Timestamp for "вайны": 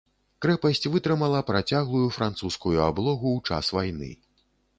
3.81-4.11